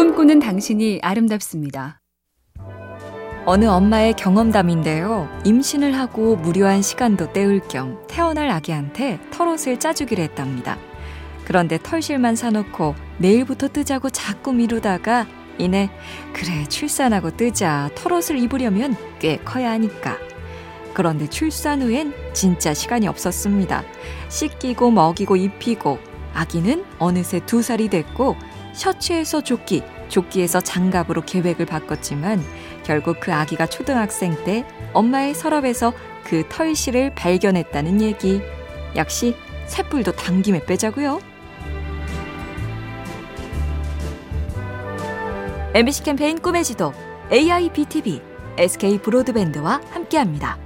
[0.00, 2.00] 꿈꾸는 당신이 아름답습니다.
[3.44, 5.28] 어느 엄마의 경험담인데요.
[5.44, 10.78] 임신을 하고 무료한 시간도 때울 겸 태어날 아기한테 털옷을 짜주기로 했답니다.
[11.44, 15.26] 그런데 털실만 사놓고 내일부터 뜨자고 자꾸 미루다가
[15.58, 15.90] 이내
[16.32, 20.16] 그래 출산하고 뜨자 털옷을 입으려면 꽤 커야 하니까
[20.94, 23.84] 그런데 출산 후엔 진짜 시간이 없었습니다.
[24.30, 25.98] 씻기고 먹이고 입히고
[26.32, 28.36] 아기는 어느새 두 살이 됐고
[28.72, 32.42] 셔츠에서 조끼, 조끼에서 장갑으로 계획을 바꿨지만
[32.84, 35.92] 결국 그 아기가 초등학생 때 엄마의 서랍에서
[36.24, 38.40] 그 털실을 발견했다는 얘기.
[38.96, 39.34] 역시
[39.66, 41.20] 쇳불도 당김에 빼자고요.
[45.72, 46.92] MBC 캠페인 꿈의 지도
[47.32, 48.20] AIBTV
[48.58, 50.58] SK 브로드밴드와 함께합니다.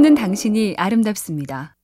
[0.00, 1.76] 꿈꾸는 당신이 아름답습니다.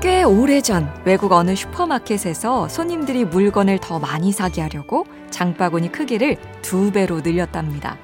[0.00, 7.20] 꽤 오래전 외국 어느 슈퍼마켓에서 손님들이 물건을 더 많이 사게 하려고 장바구니 크기를 두 배로
[7.20, 7.98] 늘렸답니다.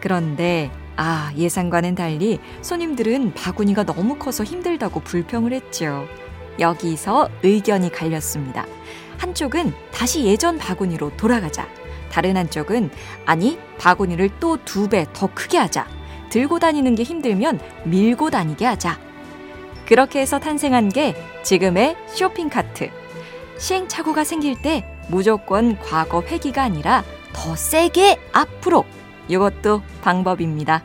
[0.00, 6.06] 그런데 아, 예상과는 달리 손님들은 바구니가 너무 커서 힘들다고 불평을 했죠.
[6.60, 8.66] 여기서 의견이 갈렸습니다.
[9.18, 11.66] 한쪽은 다시 예전 바구니로 돌아가자.
[12.12, 12.90] 다른 한쪽은
[13.24, 15.88] 아니, 바구니를 또 두 배 더 크게 하자.
[16.30, 18.98] 들고 다니는 게 힘들면 밀고 다니게 하자.
[19.86, 22.90] 그렇게 해서 탄생한 게 지금의 쇼핑카트.
[23.58, 28.84] 시행착오가 생길 때 무조건 과거 회기가 아니라 더 세게 앞으로.
[29.28, 30.82] 이것도 방법입니다.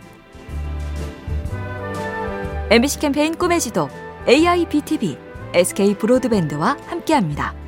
[2.70, 3.90] MBC 캠페인 꿈의 지도
[4.28, 5.18] AIBTV
[5.54, 7.61] SK 브로드밴드와 함께합니다.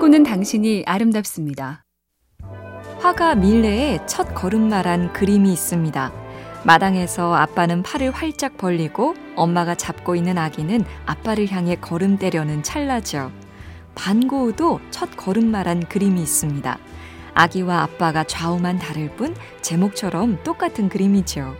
[0.00, 1.84] 꿈꾸는 당신이 아름답습니다.
[3.00, 6.10] 화가 밀레의 첫 걸음마란 그림이 있습니다.
[6.64, 13.30] 마당에서 아빠는 팔을 활짝 벌리고 엄마가 잡고 있는 아기는 아빠를 향해 걸음 때려는 찰나죠.
[13.94, 16.78] 반고우도 첫 걸음마란 그림이 있습니다.
[17.34, 21.54] 아기와 아빠가 좌우만 다를 뿐 제목처럼 똑같은 그림이죠.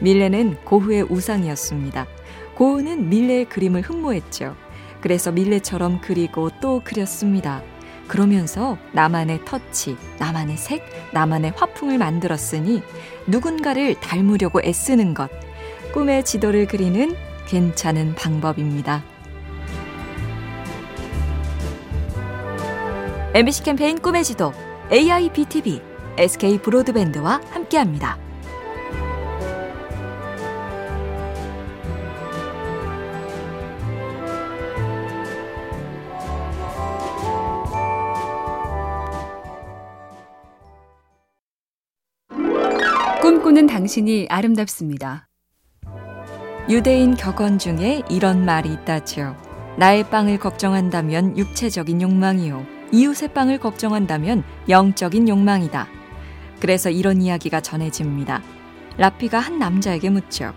[0.00, 2.06] 밀레는 고흐의 우상이었습니다.
[2.54, 4.56] 고흐는 밀레의 그림을 흠모했죠.
[5.06, 7.62] 그래서 밀레처럼 그리고 또 그렸습니다.
[8.08, 12.82] 그러면서 나만의 터치, 나만의 색, 나만의 화풍을 만들었으니
[13.28, 15.30] 누군가를 닮으려고 애쓰는 것,
[15.94, 17.14] 꿈의 지도를 그리는
[17.46, 19.04] 괜찮은 방법입니다.
[23.32, 24.52] MBC 캠페인 꿈의 지도
[24.90, 25.82] AIBTV
[26.18, 28.25] SK 브로드밴드와 함께합니다.
[43.56, 45.28] 꿈꾸는 당신이 아름답습니다.
[46.68, 49.34] 유대인 격언 중에 이런 말이 있다지요.
[49.78, 52.66] 나의 빵을 걱정한다면 육체적인 욕망이요.
[52.92, 55.88] 이웃의 빵을 걱정한다면 영적인 욕망이다.
[56.60, 58.42] 그래서 이런 이야기가 전해집니다.
[58.98, 60.52] 라피가 한 남자에게 묻죠.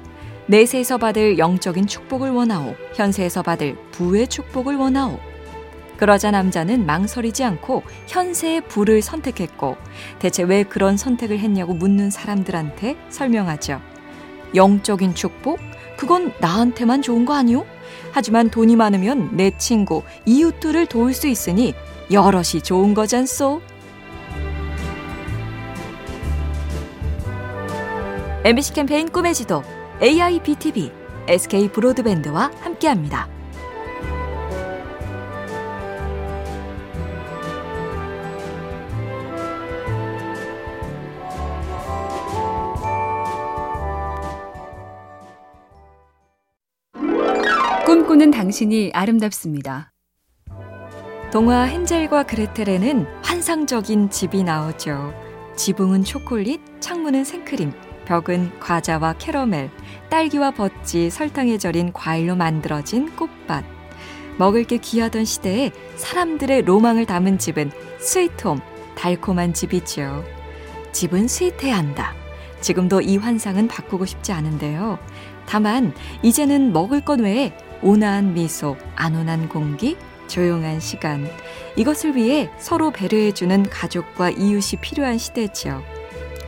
[0.48, 2.76] 내세에서 받을 영적인 축복을 원하오.
[2.96, 5.29] 현세에서 받을 부의 축복을 원하오.
[6.00, 9.76] 그러자 남자는 망설이지 않고 현세의 부를 선택했고
[10.20, 13.82] 대체 왜 그런 선택을 했냐고 묻는 사람들한테 설명하죠.
[14.56, 15.60] 영적인 축복?
[15.98, 17.66] 그건 나한테만 좋은 거 아니오?
[18.14, 21.74] 하지만 돈이 많으면 내 친구, 이웃들을 도울 수 있으니
[22.10, 23.62] 여럿이 좋은 거잖소.
[28.46, 29.64] MBC 캠페인 꿈의 지도
[30.02, 30.94] AIBTV
[31.28, 33.39] SK 브로드밴드와 함께합니다.
[48.10, 49.94] 꿈꾸는 당신이 아름답습니다.
[51.32, 55.14] 동화 헨젤과 그레텔에는 환상적인 집이 나오죠.
[55.56, 57.72] 지붕은 초콜릿, 창문은 생크림,
[58.06, 59.70] 벽은 과자와 캐러멜,
[60.10, 63.64] 딸기와 버찌, 설탕에 절인 과일로 만들어진 꽃밭.
[64.40, 67.70] 먹을 게 귀하던 시대에 사람들의 로망을 담은 집은
[68.00, 68.60] 스위트홈,
[68.96, 70.24] 달콤한 집이지요.
[70.94, 72.16] 집은 스윗해야 한다.
[72.60, 74.98] 지금도 이 환상은 바꾸고 싶지 않은데요.
[75.46, 79.98] 다만 이제는 먹을 것 외에 온화한 미소, 안온한 공기,
[80.28, 81.30] 조용한 시간.
[81.76, 85.82] 이것을 위해 서로 배려해주는 가족과 이웃이 필요한 시대죠.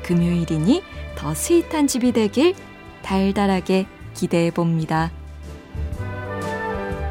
[0.04, 0.84] 금요일이니
[1.16, 2.56] 더 스윗한 집이 되길
[3.02, 5.12] 달달하게 기대해 봅니다.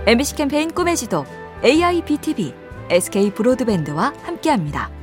[0.07, 1.25] MBC 캠페인 꿈의 지도
[1.65, 2.55] AIBTV
[2.91, 5.00] SK 브로드밴드와 함께합니다.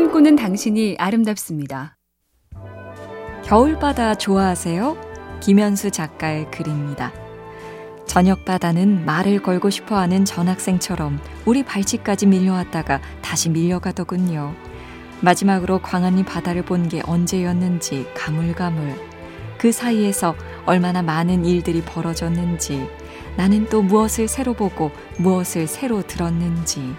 [0.00, 1.98] 꿈꾸는 당신이 아름답습니다.
[3.44, 4.96] 겨울바다 좋아하세요?
[5.40, 7.12] 김현수 작가의 글입니다.
[8.06, 14.54] 저녁바다는 말을 걸고 싶어 하는 전학생처럼 우리 발치까지 밀려왔다가 다시 밀려가더군요.
[15.20, 18.94] 마지막으로 광안리 바다를 본 게 언제였는지 가물가물.
[19.58, 22.88] 그 사이에서 얼마나 많은 일들이 벌어졌는지,
[23.36, 26.94] 나는 또 무엇을 새로 보고 무엇을 새로 들었는지.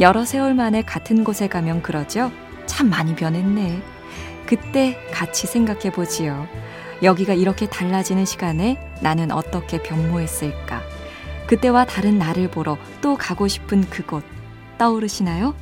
[0.00, 2.30] 여러 세월 만에 같은 곳에 가면 그러죠?
[2.66, 3.82] 참 많이 변했네.
[4.46, 6.46] 그때 같이 생각해 보지요.
[7.02, 10.82] 여기가 이렇게 달라지는 시간에 나는 어떻게 변모했을까?
[11.48, 14.22] 그때와 다른 나를 보러 또 가고 싶은 그곳
[14.78, 15.56] 떠오르시나요?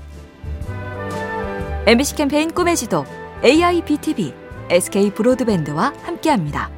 [1.87, 3.07] MBC 캠페인 꿈의 지도
[3.43, 4.35] AIBTV
[4.69, 6.76] SK 브로드밴드와 함께합니다.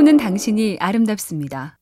[0.00, 1.76] 꿈꾸는 당신이 아름답습니다.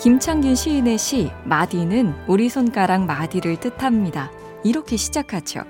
[0.00, 4.32] 김창균 시인의 시 마디는 우리 손가락 마디를 뜻합니다.
[4.64, 5.62] 이렇게 시작하죠.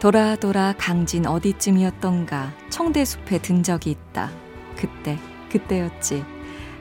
[0.00, 4.30] 돌아 돌아 강진 어디쯤이었던가 청대숲에 든 적이 있다.
[4.76, 5.18] 그때
[5.50, 6.24] 그때였지.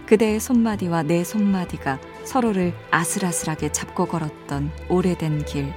[0.06, 5.74] 그대의 손마디와 내 손마디가 서로를 아슬아슬하게 잡고 걸었던 오래된 길.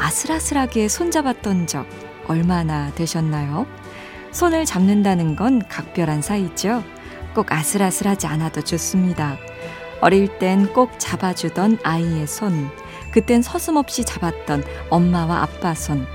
[0.00, 1.86] 아슬아슬하게 손잡았던 적
[2.26, 3.66] 얼마나 되셨나요?
[4.32, 6.82] 손을 잡는다는 건 각별한 사이죠.
[7.34, 9.36] 꼭 아슬아슬하지 않아도 좋습니다.
[10.00, 12.70] 어릴 땐 꼭 잡아주던 아이의 손,
[13.12, 16.06] 그땐 서슴없이 잡았던 엄마와 아빠 손.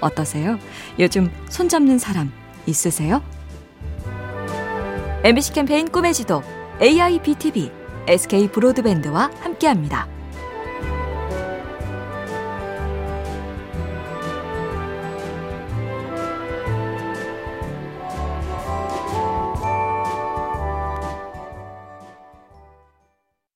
[0.00, 0.58] 어떠세요?
[0.98, 2.32] 요즘 손 잡는 사람
[2.66, 3.22] 있으세요?
[5.24, 6.42] MBC 캠페인 꿈의 지도
[6.80, 7.70] AIBTV
[8.08, 10.11] SK 브로드밴드와 함께합니다.